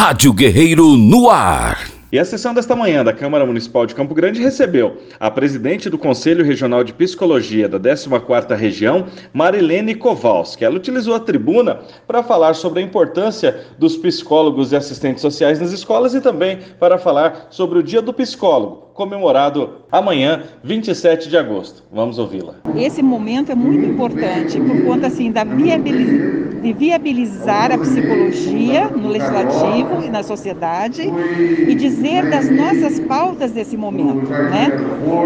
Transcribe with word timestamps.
Rádio 0.00 0.32
Guerreiro 0.32 0.96
no 0.96 1.28
ar. 1.28 1.97
E 2.10 2.18
a 2.18 2.24
sessão 2.24 2.54
desta 2.54 2.74
manhã 2.74 3.04
da 3.04 3.12
Câmara 3.12 3.44
Municipal 3.44 3.84
de 3.84 3.94
Campo 3.94 4.14
Grande 4.14 4.40
recebeu 4.40 4.96
a 5.20 5.30
presidente 5.30 5.90
do 5.90 5.98
Conselho 5.98 6.42
Regional 6.42 6.82
de 6.82 6.94
Psicologia 6.94 7.68
da 7.68 7.78
14ª 7.78 8.56
Região, 8.56 9.04
Marilene 9.30 9.94
Kowalski. 9.94 10.64
Ela 10.64 10.76
utilizou 10.76 11.14
a 11.14 11.20
tribuna 11.20 11.80
para 12.06 12.22
falar 12.22 12.54
sobre 12.54 12.80
a 12.80 12.82
importância 12.82 13.60
dos 13.78 13.94
psicólogos 13.94 14.72
e 14.72 14.76
assistentes 14.76 15.20
sociais 15.20 15.60
nas 15.60 15.70
escolas 15.70 16.14
e 16.14 16.22
também 16.22 16.60
para 16.80 16.96
falar 16.96 17.48
sobre 17.50 17.78
o 17.78 17.82
Dia 17.82 18.00
do 18.00 18.14
Psicólogo, 18.14 18.88
comemorado 18.94 19.74
amanhã, 19.92 20.44
27 20.64 21.28
de 21.28 21.36
agosto. 21.36 21.84
Vamos 21.92 22.18
ouvi-la. 22.18 22.54
Esse 22.74 23.02
momento 23.02 23.52
é 23.52 23.54
muito 23.54 23.84
importante 23.84 24.58
por 24.58 24.82
conta 24.82 25.08
assim 25.08 25.30
da 25.30 25.44
viabilização 25.44 26.48
de 26.58 26.72
viabilizar 26.72 27.72
a 27.72 27.78
psicologia 27.78 28.88
no 28.88 29.08
legislativo 29.08 30.02
e 30.04 30.10
na 30.10 30.22
sociedade 30.22 31.02
e 31.02 31.74
dizer 31.74 31.97
das 32.30 32.48
nossas 32.50 33.00
pautas 33.00 33.50
desse 33.50 33.76
momento, 33.76 34.30
né? 34.30 34.70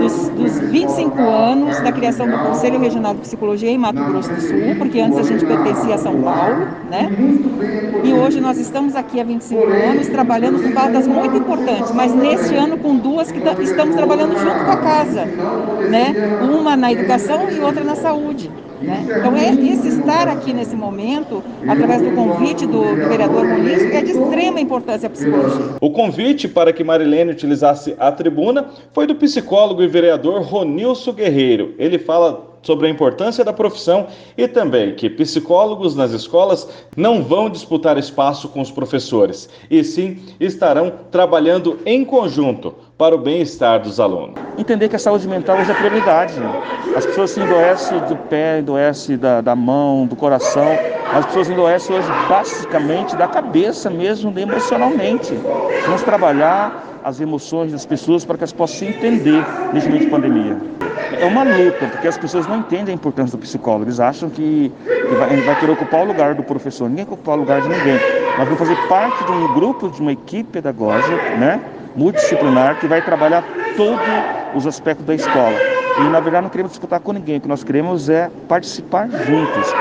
Dos, 0.01 0.29
dos 0.31 0.59
25 0.59 1.21
anos 1.21 1.79
da 1.81 1.93
criação 1.93 2.27
do 2.27 2.39
Conselho 2.39 2.81
Regional 2.81 3.15
de 3.15 3.21
Psicologia 3.21 3.71
em 3.71 3.79
Mato 3.79 4.03
Grosso 4.03 4.33
do 4.33 4.41
Sul, 4.41 4.77
porque 4.79 5.01
antes 5.01 5.19
a 5.19 5.23
gente 5.23 5.45
pertencia 5.45 5.95
a 5.95 5.99
São 5.99 6.23
Paulo, 6.23 6.67
né? 6.91 7.11
E 8.03 8.13
hoje 8.13 8.41
nós 8.41 8.59
estamos 8.59 8.97
aqui 8.97 9.21
há 9.21 9.25
25 9.25 9.63
anos 9.65 10.09
trabalhando 10.09 10.63
com 10.63 10.73
pautas 10.73 11.07
muito 11.07 11.37
importantes, 11.37 11.93
mas 11.93 12.15
neste 12.15 12.55
ano 12.55 12.79
com 12.79 12.97
duas 12.97 13.31
que 13.31 13.39
estamos 13.63 13.95
trabalhando 13.95 14.39
junto 14.39 14.65
com 14.65 14.71
a 14.71 14.77
casa, 14.77 15.27
né? 15.91 16.15
Uma 16.43 16.77
na 16.77 16.91
educação 16.91 17.51
e 17.51 17.61
outra 17.61 17.85
na 17.85 17.95
saúde. 17.95 18.51
Né? 18.83 19.05
Então, 19.05 19.37
é, 19.37 19.55
esse 19.55 19.89
estar 19.89 20.29
aqui 20.29 20.53
nesse 20.53 20.75
momento, 20.75 21.43
através 21.67 22.03
do 22.03 22.13
convite 22.13 22.67
do, 22.67 22.83
do 22.83 23.09
vereador 23.09 23.45
Muniz, 23.45 23.83
é 23.83 24.03
de 24.03 24.13
extrema 24.13 24.61
importância 24.61 25.07
à 25.07 25.11
psicologia. 25.11 25.77
O 25.81 25.91
convite 25.91 26.49
para 26.49 26.73
que 26.73 26.83
Marilene 26.83 27.33
utilizasse 27.33 27.95
a 27.99 28.11
tribuna 28.11 28.67
foi 28.93 29.07
do 29.07 29.15
psicólogo 29.15 29.83
e 29.83 29.87
vereador 29.87 30.43
Ronilson 30.43 31.13
Guerreiro. 31.13 31.75
Ele 31.79 31.99
fala 31.99 32.52
sobre 32.63 32.87
a 32.87 32.91
importância 32.91 33.45
da 33.45 33.53
profissão 33.53 34.07
e 34.37 34.49
também 34.49 34.95
que 34.95 35.11
psicólogos 35.11 35.95
nas 35.95 36.13
escolas 36.13 36.69
não 36.97 37.23
vão 37.23 37.51
disputar 37.51 37.99
espaço 37.99 38.49
com 38.49 38.61
os 38.61 38.71
professores, 38.71 39.49
e 39.71 39.83
sim 39.85 40.23
estarão 40.41 40.93
trabalhando 41.11 41.79
em 41.85 42.05
conjunto 42.05 42.75
para 42.97 43.15
o 43.15 43.19
bem-estar 43.19 43.81
dos 43.81 43.99
alunos. 43.99 44.35
Entender 44.57 44.89
que 44.89 44.95
a 44.95 44.99
saúde 44.99 45.27
mental 45.27 45.59
hoje 45.59 45.71
é 45.71 45.75
prioridade. 45.75 46.35
As 46.95 47.05
pessoas 47.05 47.31
se 47.33 47.41
endoecem 47.41 47.99
do 48.01 48.17
pé, 48.29 48.61
endoecem 48.61 49.19
da, 49.19 49.41
da 49.41 49.57
mão, 49.57 50.07
do 50.07 50.15
coração. 50.15 50.69
As 51.13 51.27
pessoas 51.27 51.51
endoecem 51.51 51.97
hoje 51.97 52.07
basicamente 52.29 53.17
da 53.17 53.27
cabeça 53.27 53.91
mesmo, 53.91 54.33
emocionalmente. 54.39 55.35
Vamos 55.85 56.03
trabalhar 56.03 56.92
as 57.05 57.21
emoções 57.21 57.73
das 57.73 57.87
pessoas 57.87 58.25
para 58.25 58.37
que 58.37 58.45
elas 58.45 58.53
possam 58.53 58.79
se 58.79 58.85
entender 58.87 59.45
nesse 59.73 59.87
momento 59.87 60.05
de 60.05 60.11
pandemia 60.11 60.73
é 61.23 61.27
uma 61.27 61.45
luta, 61.45 61.87
porque 61.87 62.09
as 62.09 62.19
pessoas 62.19 62.49
não 62.49 62.59
entendem 62.59 62.93
a 62.93 62.97
importância 62.97 63.37
do 63.37 63.41
psicólogo. 63.41 63.85
Eles 63.85 64.01
acham 64.01 64.29
que, 64.29 64.73
que 64.85 65.15
vai, 65.15 65.37
vai 65.37 65.61
querer 65.61 65.73
ocupar 65.73 66.03
o 66.03 66.05
lugar 66.05 66.35
do 66.35 66.43
professor. 66.43 66.89
Ninguém 66.89 67.05
quer 67.05 67.13
ocupar 67.13 67.37
o 67.37 67.41
lugar 67.41 67.61
de 67.61 67.69
ninguém. 67.69 67.99
Nós 68.37 68.45
vamos 68.45 68.59
fazer 68.59 68.77
parte 68.89 69.25
de 69.25 69.31
um 69.31 69.55
grupo, 69.55 69.89
de 69.89 70.01
uma 70.01 70.13
equipe 70.13 70.51
pedagógica, 70.51 71.37
né, 71.37 71.61
multidisciplinar, 71.95 72.81
que 72.81 72.89
vai 72.89 73.03
trabalhar 73.03 73.45
todos 73.77 74.01
os 74.55 74.67
aspectos 74.67 75.07
da 75.07 75.15
escola. 75.15 75.57
E, 76.01 76.05
na 76.05 76.21
verdade, 76.21 76.45
não 76.45 76.51
queremos 76.51 76.73
disputar 76.73 76.99
com 77.01 77.13
ninguém. 77.13 77.37
O 77.37 77.41
que 77.41 77.49
nós 77.49 77.63
queremos 77.63 78.09
é 78.09 78.31
participar 78.49 79.09
juntos. 79.09 79.73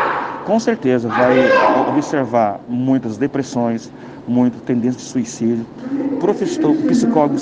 Com 0.51 0.59
certeza 0.59 1.07
vai 1.07 1.49
observar 1.87 2.59
muitas 2.67 3.15
depressões, 3.15 3.89
muita 4.27 4.59
tendência 4.59 4.99
de 4.99 5.05
suicídio. 5.05 5.65
O 6.11 6.17
professor, 6.17 6.71
o 6.71 6.87
psicólogo 6.87 7.37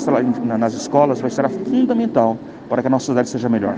nas 0.56 0.74
escolas 0.74 1.20
vai 1.20 1.28
ser 1.28 1.48
fundamental 1.48 2.38
para 2.68 2.80
que 2.80 2.86
a 2.86 2.90
nossa 2.90 3.06
cidade 3.06 3.28
seja 3.28 3.48
melhor. 3.48 3.74